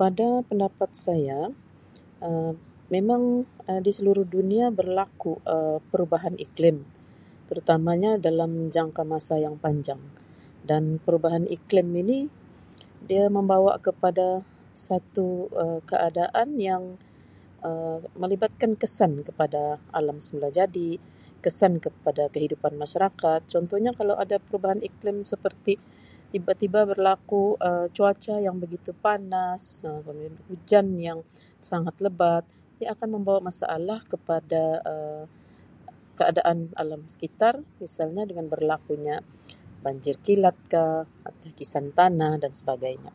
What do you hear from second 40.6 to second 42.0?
ka, hakisan